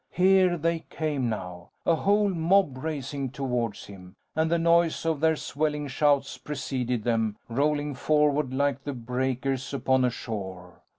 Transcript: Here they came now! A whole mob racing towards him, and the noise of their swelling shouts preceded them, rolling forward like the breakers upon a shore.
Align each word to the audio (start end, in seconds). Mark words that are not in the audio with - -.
Here 0.09 0.57
they 0.57 0.79
came 0.89 1.29
now! 1.29 1.69
A 1.85 1.93
whole 1.93 2.29
mob 2.31 2.75
racing 2.83 3.29
towards 3.29 3.85
him, 3.85 4.15
and 4.35 4.49
the 4.49 4.57
noise 4.57 5.05
of 5.05 5.19
their 5.19 5.35
swelling 5.35 5.87
shouts 5.89 6.39
preceded 6.39 7.03
them, 7.03 7.37
rolling 7.47 7.93
forward 7.93 8.51
like 8.51 8.83
the 8.83 8.93
breakers 8.93 9.75
upon 9.75 10.03
a 10.03 10.09
shore. 10.09 10.81